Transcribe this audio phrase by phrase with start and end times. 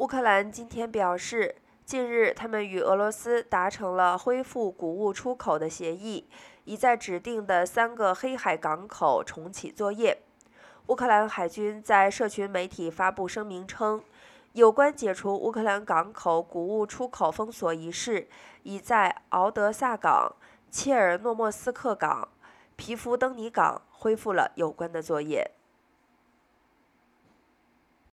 [0.00, 6.26] 乌克兰今天表示，近日他们与俄罗斯达成了恢复谷物出口的协议，
[6.64, 10.16] 已在指定的三个黑海港口重启作业。
[10.86, 14.02] 乌克兰海军在社群媒体发布声明称，
[14.54, 18.26] 有关解除乌克兰港口谷物出口封锁一事，
[18.62, 20.34] 已在敖德萨港、
[20.70, 22.26] 切尔诺莫斯克港、
[22.74, 25.50] 皮夫登尼港恢复了有关的作业。